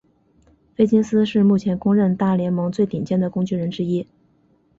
[0.73, 4.07] 菲金斯是目前公认大联盟最顶尖的工具人之一。